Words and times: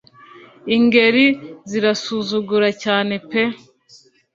Ingeri 0.75 1.25
zirasuzugura 1.69 2.69
cyane 2.83 3.13
pe 3.29 3.41